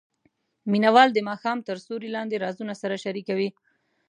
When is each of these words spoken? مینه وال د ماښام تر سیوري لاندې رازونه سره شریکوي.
مینه 0.71 0.89
وال 0.95 1.09
د 1.13 1.19
ماښام 1.29 1.57
تر 1.67 1.77
سیوري 1.85 2.09
لاندې 2.15 2.41
رازونه 2.43 2.73
سره 2.81 2.95
شریکوي. 3.03 3.49